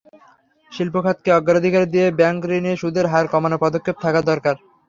শিল্প 0.71 0.95
খাতকে 1.03 1.29
অগ্রাধিকার 1.33 1.83
দিয়ে 1.93 2.07
ব্যাংকঋণে 2.19 2.71
সুদের 2.81 3.05
হার 3.11 3.25
কমানোর 3.33 3.61
পদক্ষেপ 3.63 3.95
থাকা 4.03 4.19
দরকার। 4.23 4.55